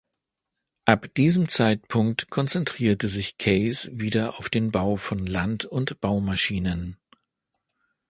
Ab 0.85 1.13
diesem 1.13 1.47
Zeitpunkt 1.47 2.31
konzentrierte 2.31 3.07
sich 3.07 3.37
Case 3.37 3.87
wieder 3.93 4.39
auf 4.39 4.49
den 4.49 4.71
Bau 4.71 4.95
von 4.95 5.19
Land- 5.27 5.65
und 5.65 6.01
Baumaschinen. 6.01 6.97